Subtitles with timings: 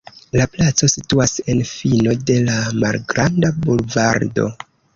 [0.35, 4.49] La placo situas en fino de la malgranda bulvardo.